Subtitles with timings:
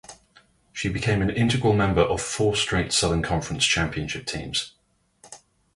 [0.73, 4.73] She became an integral member of four straight Southern Conference Championship teams.